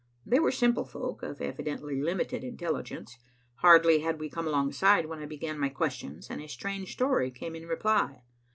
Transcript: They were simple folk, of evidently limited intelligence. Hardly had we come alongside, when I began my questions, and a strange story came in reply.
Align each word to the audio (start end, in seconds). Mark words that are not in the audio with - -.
They 0.25 0.39
were 0.39 0.49
simple 0.51 0.83
folk, 0.83 1.21
of 1.21 1.41
evidently 1.41 2.01
limited 2.01 2.43
intelligence. 2.43 3.19
Hardly 3.57 3.99
had 3.99 4.19
we 4.19 4.31
come 4.31 4.47
alongside, 4.47 5.05
when 5.05 5.19
I 5.19 5.27
began 5.27 5.59
my 5.59 5.69
questions, 5.69 6.27
and 6.31 6.41
a 6.41 6.47
strange 6.49 6.91
story 6.91 7.29
came 7.29 7.55
in 7.55 7.67
reply. 7.67 8.23